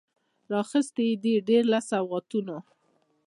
[0.53, 2.57] راخیستي یې دي، ډیر له سوغاتونو